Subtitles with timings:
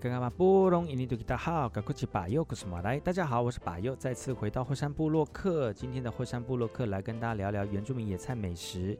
[0.00, 0.08] 客。
[3.04, 5.74] 大家好，我是把右，再次回到后山部落客。
[5.74, 8.98] 今天的后山部落客来跟大家聊聊原住民野菜美食。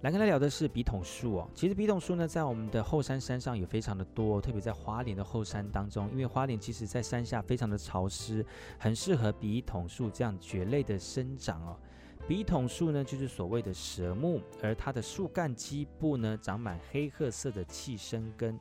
[0.00, 1.50] 来跟他聊的是笔筒树哦。
[1.54, 8.42] 其实笔筒树呢，在我们的后山山上也非常的多，特别在花莲的后山当中，因为花莲其实在山下非常的潮湿，
[8.78, 11.76] 很适合笔筒树这样蕨类的生长哦。
[12.26, 18.58] 笔筒树呢，就是所谓的蛇木，而它的树干基部呢，长满黑褐色的气生根。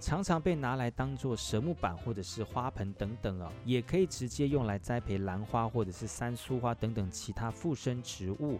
[0.00, 8.58] 常常被拿来当做蛇木板或者是花盆等等哦，也可以直接用来栽培兰花或者是三苏花等等其他附生植物。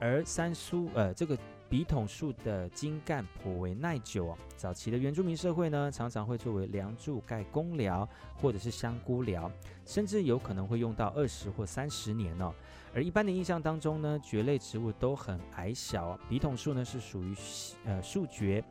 [0.00, 8.08] 而三苏呃这个笔筒树的茎干颇为耐久哦，早期的原住民社会呢，常常会作为梁柱盖公寮
[8.40, 9.50] 或者是香菇寮，
[9.86, 12.52] 甚至有可能会用到二十或三十年哦。
[12.92, 17.34] 而一般的印象当中呢，蕨类植物都很矮小，笔筒树呢是属于
[17.84, 18.64] 呃树蕨。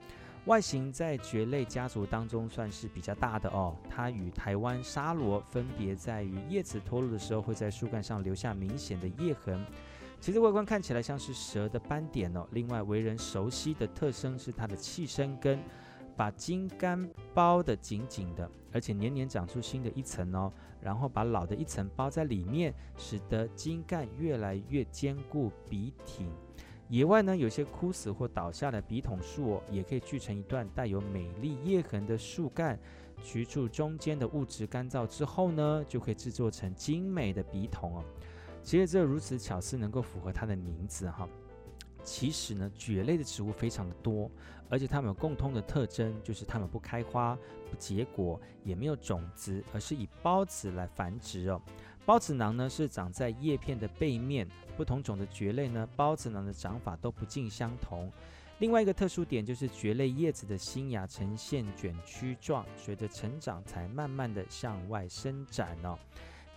[0.50, 3.78] 外形在蕨类家族当中算是比较大的哦。
[3.88, 9.64] 它与台湾沙罗分别在于叶子脱落的时候会在树干上留下明显的叶痕。
[10.19, 12.47] 其实外观看起来像是蛇的斑点哦。
[12.50, 15.59] 另外为人熟悉的特征是它的气生根，
[16.17, 20.52] 把茎干包得紧紧的，而且年年长出新的一层哦。
[20.81, 26.28] 然后把老的一层包在里面，使得茎干越来越坚固笔挺。
[26.90, 32.80] 野外呢，有些枯死或倒下的笔筒树哦，也可以锯成一段带有美丽叶痕的树干，
[33.23, 38.03] 取出中间的物质，干燥之后呢，就可以制作成精美的笔筒哦。
[38.63, 41.30] 其实这如此巧思，能够符合它的名字哈。
[42.03, 44.31] 其实呢，蕨类的植物非常的多，
[44.68, 47.38] 而且它们有共通的特征，就是它们不开花、
[47.69, 51.62] 不结果，也没有种子，而是以孢子来繁殖哦。
[52.09, 58.12] 孢子囊呢是长在叶片的背面，不同种的蕨类呢，孢子囊的长法都不尽相同。
[58.58, 65.96] 另外一个特殊点就是蕨类叶子的新芽呈现卷曲状，随着成长才慢慢的向外伸展哦。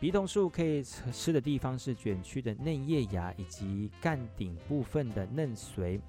[0.01, 6.01] 笔筒树可以吃的地方是卷曲的嫩叶芽以及干顶部分的嫩髓。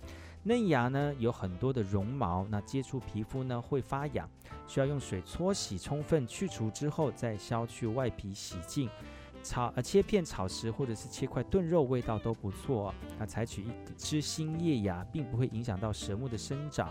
[0.44, 4.26] 嫩芽呢有很多的绒毛，那接触皮肤呢会发痒，
[4.70, 8.90] 需要用水搓洗充分去除之后，再削去外皮洗净。
[9.44, 12.94] 炒呃切片炒食或者是切块炖肉，味道都不错。
[13.20, 16.90] 那采取一枝新叶芽，并不会影响到蛇木的生长。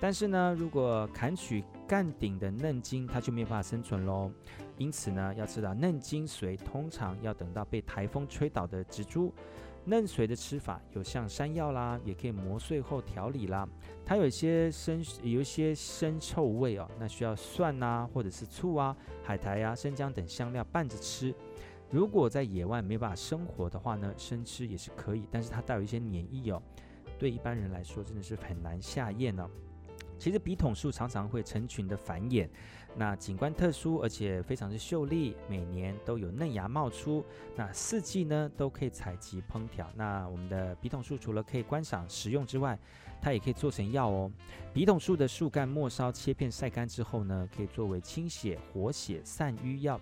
[0.00, 4.32] 但是呢，如果砍取干顶的嫩茎，它就没有办法生存喽。
[4.78, 9.30] 因此呢，要知道嫩茎髓通常要等到被台风吹倒的植株。
[9.84, 13.66] 嫩髓的吃法有像山药啦，也可以磨碎后调理啦。
[14.04, 21.34] 它有一些生有一些生臭味哦，那需要蒜啊，或者是醋啊、海苔、啊、生姜等香料拌着吃。
[21.90, 26.62] 如果在野外没办法生活的话呢，生吃也是可以，但是它带有一些黏液哦，
[27.18, 29.50] 对一般人来说真的是很难下咽哦。
[30.16, 32.46] 其实笔筒树常常会成群的繁衍，
[32.94, 37.24] 那景观特殊，而且非常的秀丽，每年都有嫩芽冒出，
[37.56, 39.90] 那四季呢都可以采集烹调。
[39.96, 42.78] 那我们的笔筒树除了可以观赏食用之外，
[43.20, 44.30] 它也可以做成药哦。
[44.74, 49.98] 笔筒树的树干末梢切片晒干之后呢，可以作为清血、活血、散瘀药。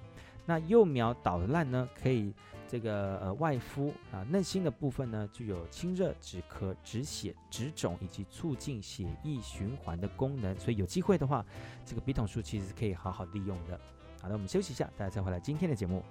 [0.48, 2.32] 那幼苗捣烂呢，可以
[2.66, 11.44] 这个呃外敷啊，嫩心的部分呢，具有清热止咳、止血、止肿以及促进血液循环的功能，所以有机会的话，
[11.84, 13.78] 这个笔筒树其实是可以好好利用的。
[14.22, 16.02] 好的，我们休息一下，大家再回来今天的节目。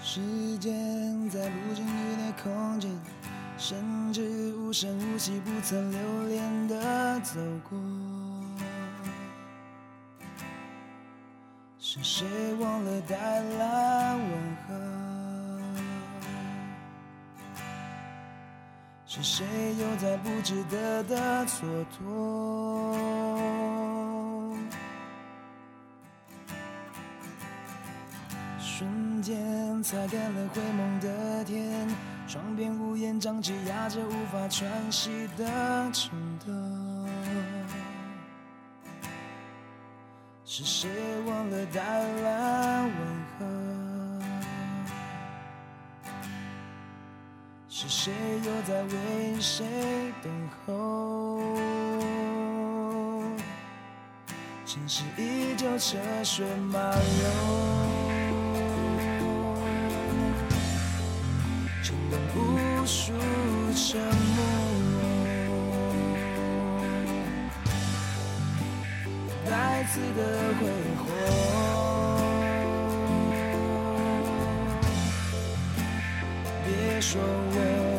[0.00, 2.90] 时间在不经意的空间，
[3.58, 7.38] 甚至无声无息、不曾留恋的走
[7.68, 7.78] 过。
[11.94, 14.72] 是谁忘了带来问候？
[19.04, 19.44] 是谁
[19.78, 22.96] 又在不值得的蹉跎？
[28.58, 31.86] 瞬间擦干了灰蒙的天，
[32.26, 35.44] 窗边屋檐瘴气压着无法喘息的
[35.92, 36.81] 冲动。
[40.54, 40.90] 是谁
[41.26, 42.92] 忘了带来问
[43.38, 43.46] 候？
[47.70, 48.12] 是谁
[48.44, 49.64] 又在为谁
[50.22, 50.30] 等
[50.66, 51.40] 候？
[54.66, 57.00] 城市依旧车水马龙，
[61.82, 63.14] 城门无数
[63.74, 63.98] 愁。
[69.92, 70.22] 次的
[70.58, 70.66] 挥
[70.96, 71.04] 霍。
[76.64, 77.91] 别说我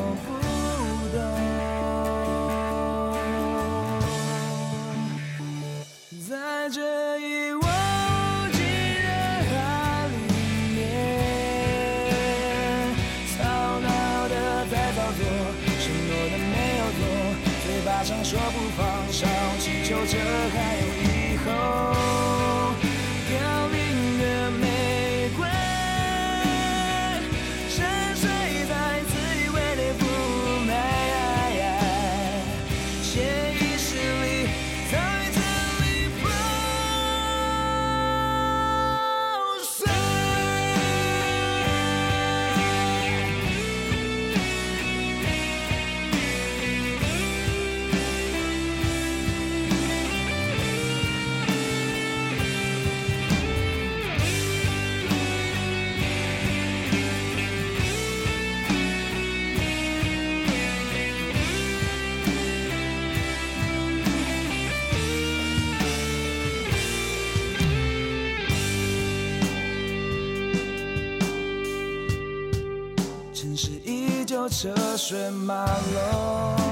[74.50, 76.63] 车水马龙，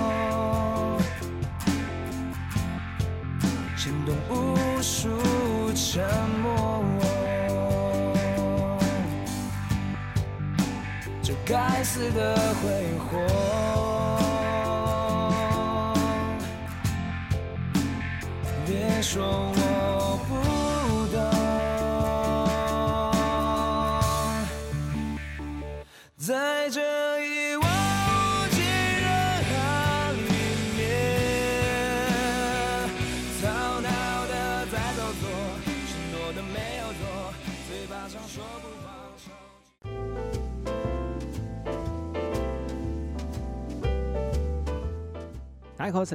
[45.91, 46.05] 大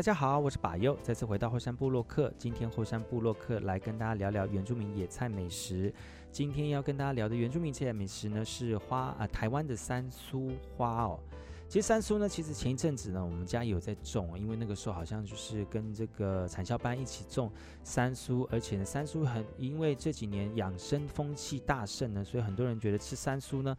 [0.00, 2.32] 家好，我是巴佑，再次回到后山部落客。
[2.38, 5.92] 今天后山部落客来跟大家聊聊原住民野菜美食。
[6.32, 11.20] 今天要跟大家聊的原住民野菜美食呢，是花啊、台湾的三苏花哦。
[11.68, 23.76] 其实三苏呢，其实前一阵子呢，我们家有在种，因为那个时候好像就是跟这个产销班一起种三苏，而且呢，三苏很因为这几年养生风气大盛呢，所以很多人觉得吃三苏呢。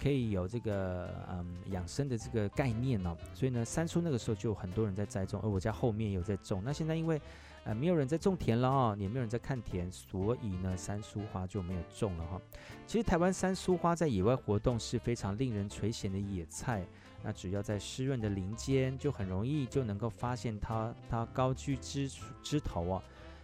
[0.00, 6.62] 可以有这个嗯养生的这个概念哦，所以呢，三叔那个时候就很多人在栽种，而我家后面有在种。
[6.64, 7.20] 那现在因为
[7.64, 12.40] 呃没有人在种田了哦，也没有人在看田，所以呢，三叔花就没有种了哈、
[12.86, 16.86] 其实台湾三叔花在野外活动是非常令人垂涎的野菜，
[17.22, 22.08] 那只要在湿润的林间，就很容易就能够发现它它高居枝
[22.42, 23.02] 枝头啊。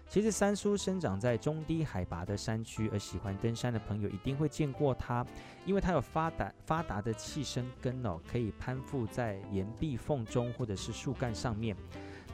[0.09, 5.27] 其实三叔生长在中低海拔的山区，而喜欢登山的朋友一定会见过它，
[5.67, 11.77] 因为它有发达发达的气生根哦，可以攀附在岩壁缝中或者是树干上面。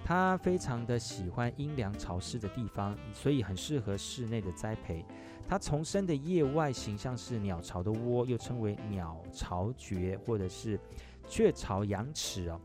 [0.05, 5.05] 它非常的喜欢阴凉潮湿的地方，所以很适合室内的栽培。
[5.49, 10.79] 它丛生的叶外形像是鸟巢的窝，又称为鸟巢蕨或者是
[11.29, 12.61] 雀巢羊齿哦。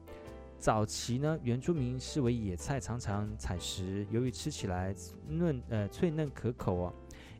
[0.57, 4.05] 早期呢，原住民视为野菜，常常采食。
[4.09, 4.95] 由于吃起来
[5.27, 6.93] 嫩呃脆嫩可口哦，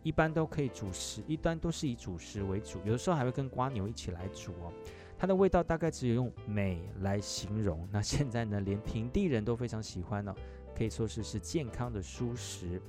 [0.04, 4.72] 一般都可以煮食，一般都是以煮食为主，有的时候还会跟瓜牛一起来煮哦。
[5.18, 7.88] 它的味道大概只有用美来形容。
[7.92, 10.36] 那现在呢，连平地人都非常喜欢哦，
[10.78, 12.82] 可以说是是健康的蔬食。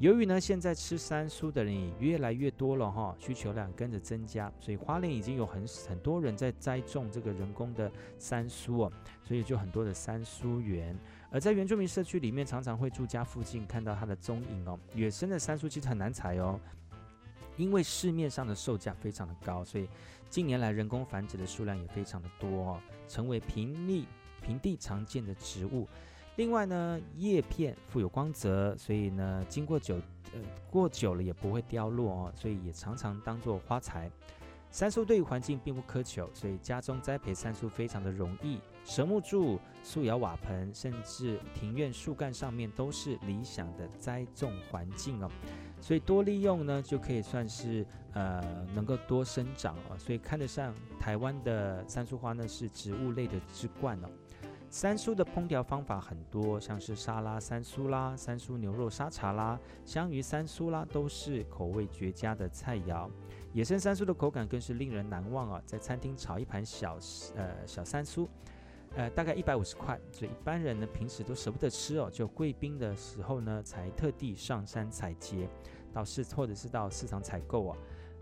[0.00, 8.92] 由于呢，现在吃山苏的人也越来越多了哈，需求量跟着增加，所以花莲已经有很很多人在栽种这个人工的山苏哦，
[9.22, 10.98] 所以就很多的山苏园。
[11.30, 14.80] 而在原住民社区里面，常常会住家附近看到它的踪影哦。
[14.94, 16.58] 野生的山苏其实很难采哦，
[17.58, 19.86] 因为市面上的售价非常的高，所以
[20.30, 24.06] 近年来人工繁殖的数量也非常的多哦，成为平地
[24.40, 25.86] 平地常见的植物。
[26.40, 29.96] 另外呢，叶片富有光泽，所以呢，经过久
[30.32, 34.10] 呃过久了也不会凋落哦，所以也常常当做花材。
[34.70, 38.58] 山苏对于环境并不苛求，所以家中栽培山苏非常的容易。
[38.86, 45.30] 蛇木柱、素窑瓦盆，甚至庭院树干上面都是理想的栽种环境哦。
[45.78, 49.98] 所以多利用呢，就可以算是呃能够多生长哦。
[49.98, 54.08] 所以看得上台湾的山苏花呢，是植物类的之冠哦。
[54.72, 63.10] 三苏的烹调方法很多，像是沙拉三苏啦、三苏牛肉沙茶啦、香鱼三苏啦，都是口味绝佳的菜肴。
[63.52, 65.60] 野生三苏的口感更是令人难忘啊！
[65.66, 66.96] 在餐厅炒一盘小
[67.34, 68.28] 呃小三苏，
[68.94, 75.48] 呃，大概一百五十块，所以一般人呢平时都舍不得吃哦，就贵宾的时候呢才特地上山采擷，
[75.92, 77.76] 到市或者是到市场采购啊。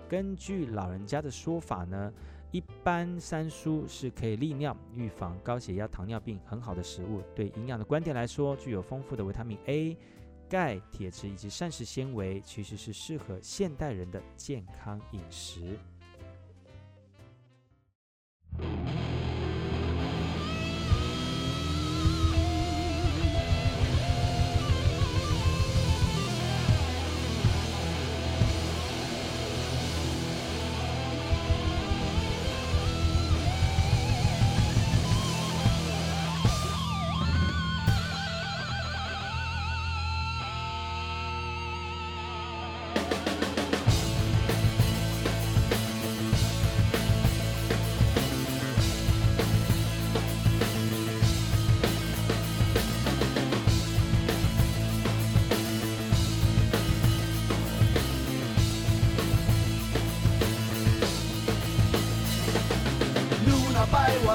[0.09, 2.11] 根据老人家的说法呢，
[2.51, 7.23] 一般三蔬是可以利尿、预防高血压、糖尿病很好的食物。
[7.35, 9.97] 对营养的观点来说，具有丰富的维他命 A、
[10.49, 15.79] 钙、铁质以及膳食纤维，其实是适合现代人的健康饮食。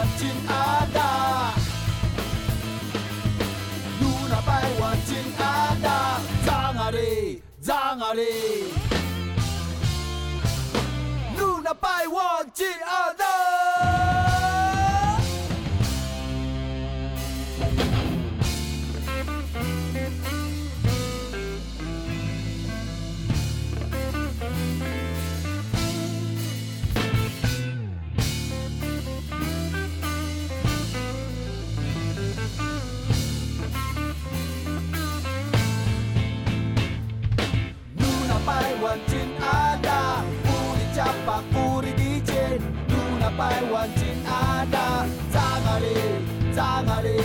[0.03, 1.53] 百万金阿达，
[4.01, 5.77] 路那百万金阿
[41.24, 45.86] 布里加巴布里迪杰，路那百万金阿达，在哪里？
[46.53, 47.18] 在哪里？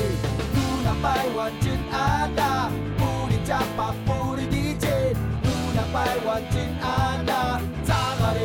[0.54, 8.38] 路那百万金阿达，布里加巴布里迪杰，路那百万金阿达，在哪里？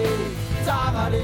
[0.65, 1.17] 在哪里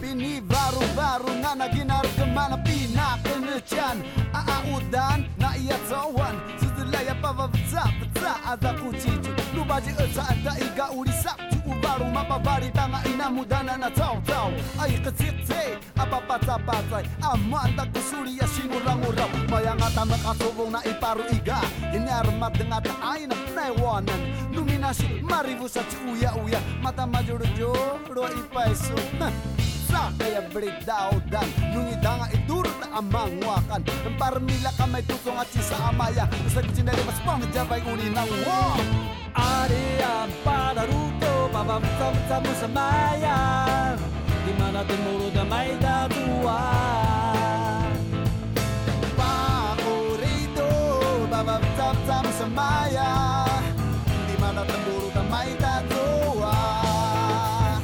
[0.00, 3.98] ？Bini baru baru ngana ginar kemana pina kenecian
[4.32, 11.12] Aaudan na ia zawan Sedelaya pava bza bza ada kucicu Lubaji eza ada iga uri
[11.12, 11.53] sabtu
[11.84, 14.48] baru mapa vari tanga ina mudana na tau tau.
[14.80, 20.72] Ai kasi te apa pata pata amanda kusuri ya simu urap rau mayanga tama kasovo
[20.72, 21.60] na iparu iga.
[21.92, 24.20] Ini armat dengan ta aina nai wanan.
[24.56, 26.60] Luminasi marivu sa uya uya.
[26.80, 28.00] Mata majuru joro
[29.94, 33.78] sa kaya berita udah nungi danga itur tak amang wakan.
[33.86, 36.26] Tempar mila kami tutung aci sa amaya.
[36.50, 39.03] Sejak jendela pas pang jabai uli ng wong
[41.74, 43.96] bersama bersama bersama semayang
[44.46, 47.90] di mana timur damai dan tuan.
[49.18, 53.62] Pak Urido oh, bersama bersama semayang
[54.06, 57.78] di mana timur damai dan tuan.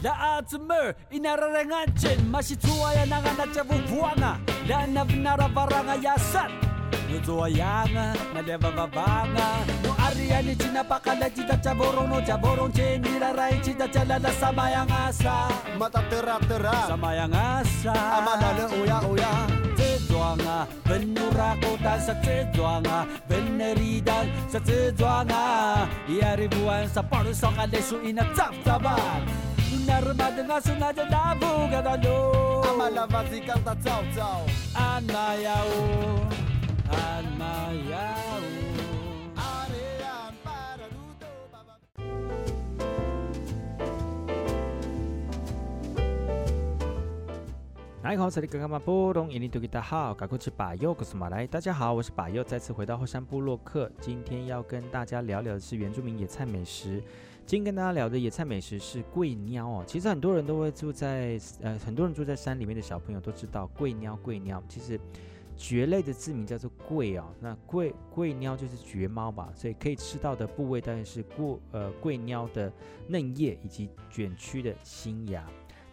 [0.00, 6.48] Daatmer inararengan cin masih tua ya naga acabuk buana dan nabnara barang ayasan.
[7.06, 9.62] Nutua yanga, naleva babanga,
[10.16, 15.52] Ariani china pakala cita caboro no caboron cendira rai cita calala sama yang asa.
[15.76, 17.92] Mata tera-tera sama yang asa.
[17.92, 19.32] Amadale oya-oya
[19.76, 28.00] Zedwanga benura kota sa zedwanga beneridan sa zedwanga Ia ya ribuan sa paru soka lesu
[28.00, 29.20] ina tap-tapan
[29.84, 31.68] Narma dengan sengaja dabu
[32.64, 34.40] amala vazikal kanta caw caw
[34.74, 35.70] anayau
[36.90, 38.75] anayau
[48.06, 57.02] 哪一口这里刚刚嘛波动，印尼多吉大好，嘎库奇巴佑，我是马来，大家好，我是巴佑，再次回到后山部落客，今天要跟大家聊聊的是原住民野菜美食。
[57.44, 59.84] 今天跟大家聊的野菜美食是贵鸟哦。
[59.84, 65.00] 其实很多人都会住在呃，很多人住在山里面的小朋友都知道贵鸟，贵鸟其实
[65.56, 67.24] 蕨类的字名叫做贵哦。
[67.40, 72.72] 那贵贵鸟就是蕨猫吧，所以可以吃到的部位当然是过呃贵鸟的
[73.08, 75.44] 嫩叶以及卷曲的新芽。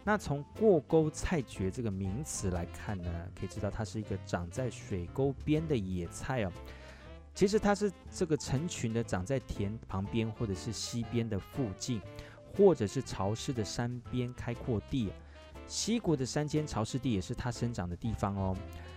[0.06, 6.52] 那从过沟菜蕨这个名词来看呢，可以知道它是一个长在水沟边的野菜哦。
[7.34, 12.00] 其实它是这个成群的长在田旁边或者是溪边的附近，
[12.54, 15.10] 或者是潮湿的山边开阔地。
[15.66, 18.54] 溪谷的山间潮湿地也是它生长的地方哦。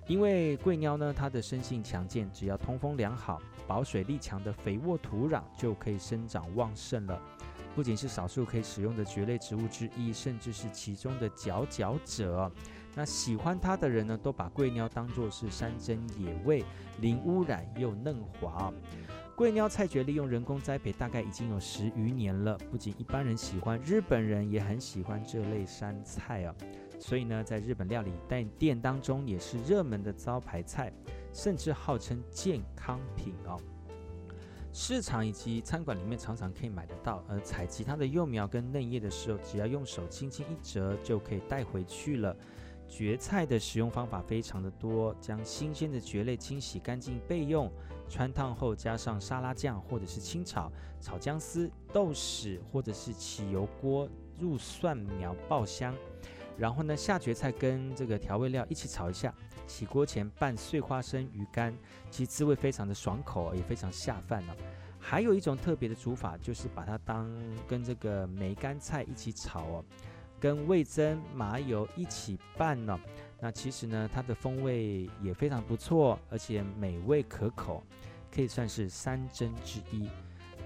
[0.08, 7.22] 因为贵鸟呢，它的生性强健，只要通风良好、保水力强的肥沃土壤就可以生长旺盛了。
[7.77, 12.51] 不仅是少数可以使用的蕨类植物之一，甚至是其中的佼佼者。
[12.96, 16.65] 那喜欢它的人呢，都把桂鸟当作是山珍野味，
[17.01, 18.74] 零污染又嫩滑。
[19.36, 22.57] 桂鸟菜蕨利用人工栽培，大概已经有十余年了。
[22.72, 26.55] 不仅一般人喜欢，日本人也很喜欢这类山菜啊。
[27.00, 28.12] 所以呢，在日本料理
[28.57, 30.91] 店当中也是热门的招牌菜，
[31.31, 33.55] 甚至号称健康品哦。
[34.72, 37.24] 市场以及餐馆里面常常可以买得到。
[37.28, 42.36] 而采集它的幼苗跟嫩叶的时候，只要用手轻轻一折，就可以带回去了。
[42.90, 47.70] 蕨菜的使用方法非常的多，将新鲜的蕨类清洗干净备用，
[48.08, 50.72] 穿烫后加上沙拉酱或者是清炒，
[51.02, 54.08] 炒姜丝、豆豉或者是起油锅
[54.40, 55.94] 入蒜苗爆香，
[56.58, 59.34] 然后呢下蕨菜跟这个调味料一起炒一下，
[59.68, 61.74] 起锅前拌碎花生、鱼干，
[62.10, 64.56] 其实滋味非常的爽口，也非常下饭呢。
[65.00, 67.32] 还有一种特别的煮法，就是把它当
[67.68, 69.86] 跟这个梅干菜一起炒哦。
[70.40, 73.00] 跟味噌、麻油一起拌呢，
[73.40, 77.84] 那其实呢，它的风味也非常不错，而且美味可口，
[78.32, 80.08] 可以算是三珍之一。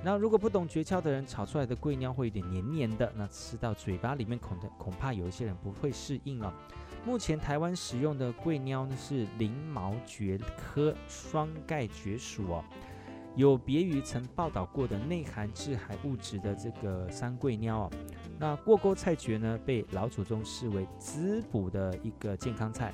[0.04, 6.52] 那如果不懂诀窍的人，炒出来的桂鸟会有点黏黏的，那吃到嘴巴里面恐的恐怕有一些人不会适应哦。
[7.06, 12.64] 目前台湾使用的桂鸟呢是鳞毛蕨科双盖蕨属哦，
[13.36, 17.92] 有别于曾报道过的内含致癌物质的这个山桂鸟哦。
[18.40, 22.92] 那过沟菜蕨呢，被老祖宗视为滋补的一个健康菜，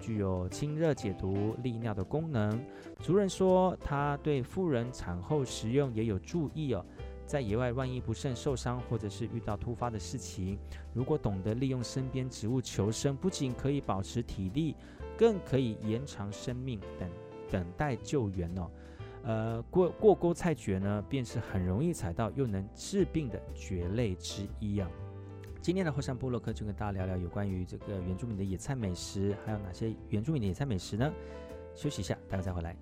[0.00, 2.60] 具有清热解毒、利尿的功能。
[3.00, 6.84] 族人说，它对妇人产后食用也有注意哦。
[7.26, 10.58] 在野外，万一不慎受伤，或者是遇到突发的事情，
[10.92, 14.74] 如果懂得利用身边植物求生，不仅可以保持体力，
[15.16, 17.08] 更可以延长生命，等
[17.48, 18.70] 等待救援哦。
[19.22, 24.90] 呃，过过沟菜蕨呢，便是很容易采到又能治病的蕨类之一啊。
[25.62, 31.12] 今天的后山部落客就跟大家聊聊有关于这个原住民的野菜美食，还有哪些原住民的野菜美食呢？
[31.74, 32.74] 休息一下，待会再回来。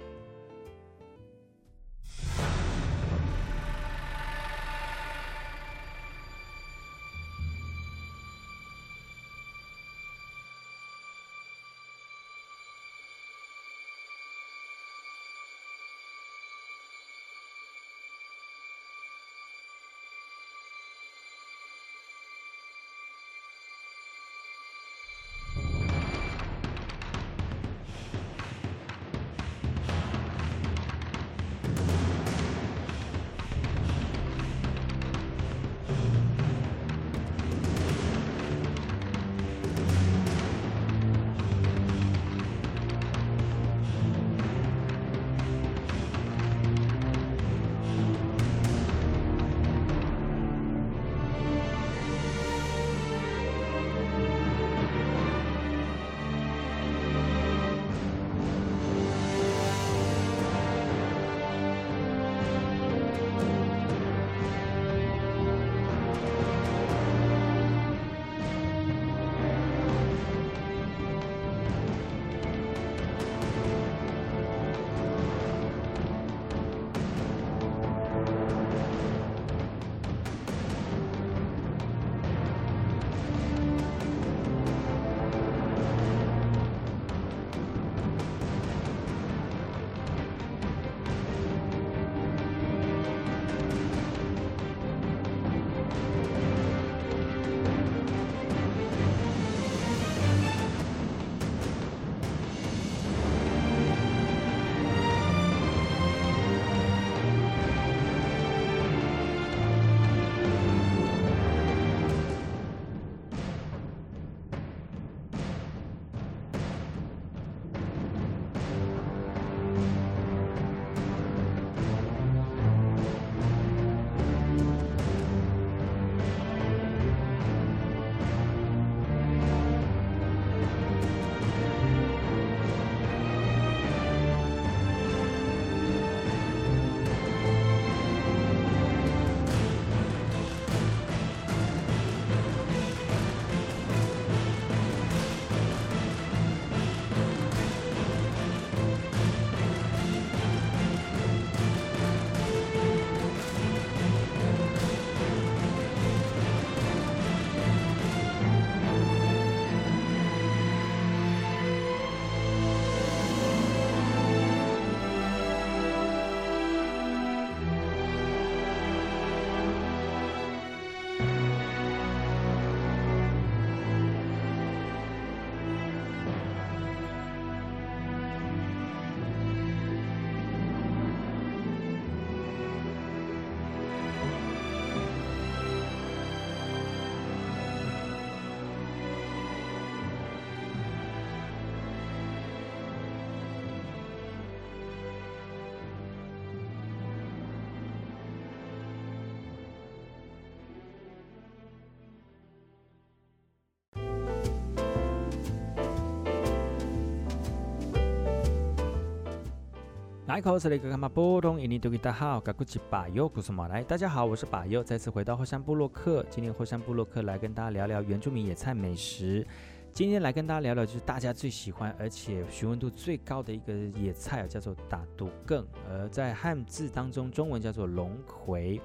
[212.00, 213.82] 大号，嘎古吉巴尤古什么来？
[213.82, 216.24] 大家好，我是巴尤，再次回到后山部落客。
[216.30, 219.44] 今天后山部落客来跟大家聊聊原住民野菜美食。
[219.92, 225.66] 今天来跟大家聊聊，就是大家最喜欢而且询问度最高的一个野菜，叫做打独更。
[225.90, 228.80] 而在汉字当中，中文叫做龙葵。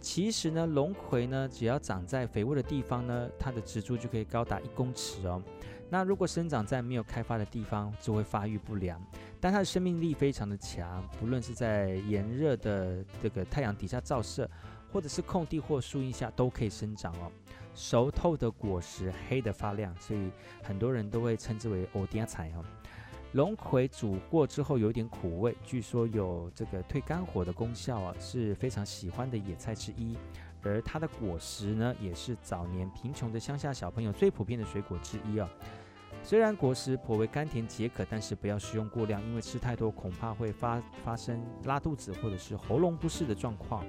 [0.00, 5.40] 其实呢，龙葵呢，只要长在肥沃的地方呢，它的植株就可以高达一公尺哦。
[5.88, 9.00] 那如果生长在没有开发的地方，就会发育不良。
[9.40, 14.50] 但它的生命力非常的强，不论是在炎热的这个太阳底下照射，
[14.92, 17.30] 或者是空地或树荫下，都可以生长哦。
[17.74, 20.30] 熟透的果实黑得发亮，所以
[20.62, 22.64] 很多人都会称之为欧迪亚菜哦。
[23.32, 30.16] 龙葵煮过之后有点苦味，据说有这个退肝火的功效啊，是非常喜欢的野菜之一。
[30.66, 35.48] 而它的果实呢，也是早年贫穷的乡下小朋友最普遍的水果之一哦。
[36.22, 43.84] 虽然果实颇为甘甜解渴，但是不要食用过量，因为吃太多恐怕会发发生拉肚子或者是喉咙不适的状况。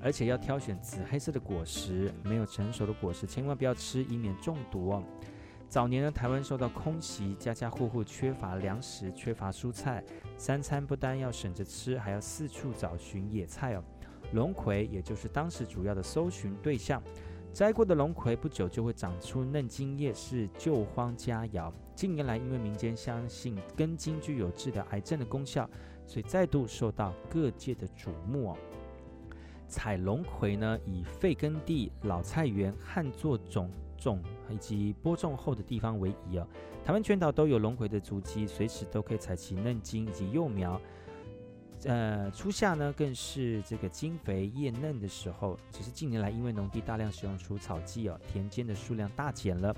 [0.00, 5.02] 而且要挑选紫黑色的果实，没有成熟的果实千万不要吃，以免中毒哦。
[5.68, 10.04] 早年呢，台湾受到空袭，家家户户缺乏粮食，缺乏蔬菜，
[10.36, 13.82] 三餐不单要省着吃，还要四处找寻野菜哦。
[14.32, 17.02] 龙葵也就是当时主要的搜寻对象。
[17.52, 21.72] 摘过的龙葵不久就会长出嫩茎叶，是救荒佳肴。
[21.94, 25.68] 近年来，因为民间相信根茎具有治疗癌症的功效，
[26.06, 28.56] 所以再度受到各界的瞩目哦。
[29.66, 36.46] 采龙葵呢，以废耕地、老菜园、旱作种种以及播种后的地方为宜哦。
[36.84, 40.80] 台湾全岛都有龙葵的足迹，随时都可以采其嫩茎以及幼苗。
[41.84, 45.58] 呃，初夏呢，更是这个茎肥叶嫩的时候。
[45.70, 49.74] 只是近年来，因为农地大量使用除草剂哦，田间的数量大减了，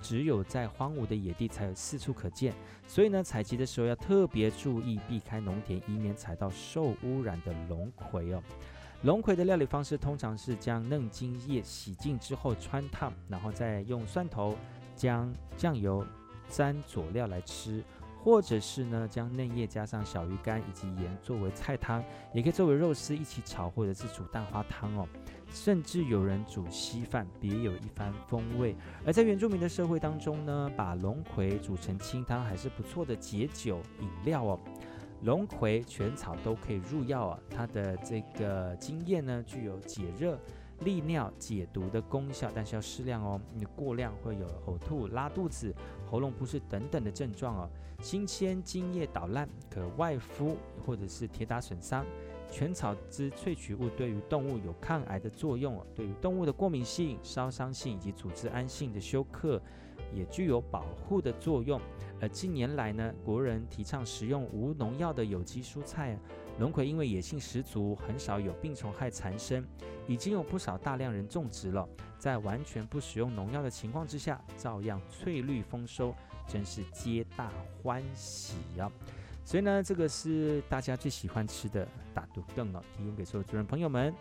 [0.00, 2.52] 只有在荒芜的野地才有四处可见。
[2.88, 8.42] 所以呢，采集的时候要特别注意，避开农田，以免采到受污染的龙葵哦。
[9.02, 14.56] 龙葵的料理方式通常是将嫩茎叶洗净之后汆烫，然后再用蒜头、
[14.96, 16.04] 姜、酱油
[16.48, 17.84] 沾佐料来吃。
[18.24, 25.06] 或者是呢，将嫩叶加上小鱼干以及盐作为菜汤，也可以作为肉丝一起炒，或者是煮蛋花汤哦。
[25.50, 28.74] 甚至有人煮稀饭，别有一番风味。
[29.04, 34.58] 而在原住民的社会当中呢，把龙葵煮成清汤还是不错的解酒饮料哦。
[35.20, 40.38] 龙葵全草都可以入药啊，它的这个茎叶呢，具有解热、
[40.84, 43.40] 利尿、解毒的功效，但是要适量哦。
[43.54, 45.74] 你过量会有呕吐、拉肚子、
[46.08, 47.70] 喉咙不适等等的症状哦。
[48.00, 52.04] 新鲜茎叶捣烂，可外敷或者是铁打损伤。
[52.50, 59.60] 全草之萃取物对于动物有抗癌的作用哦，对于动物的过敏性、烧伤性以及组织胺性的休克
[60.12, 61.80] 也具有保护的作用。
[62.20, 66.16] 而近年来呢，国人提倡食用无农药的有机蔬菜。
[66.58, 69.66] 龙葵因为野性十足，很少有病虫害缠身，
[70.06, 71.88] 已经有不少大量人种植了。
[72.18, 76.14] 在完全不使用农药的情况之下，照样翠绿丰收。
[76.46, 77.50] 真是皆大
[77.82, 78.92] 欢喜啊！
[79.46, 84.14] 所以呢，这个是大家最喜欢吃的打独更了，提供给所有主人朋友们。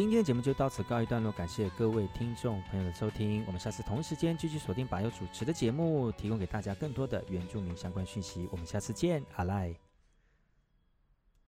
[0.00, 8.48] 今天的节目就到此告一段落，感谢各位听众朋友的收听，我们下次同一时间继续锁定把佑主持的节目，提供给大家更多的原住民相关讯息。
[8.50, 9.89] 我们下次见，阿赖。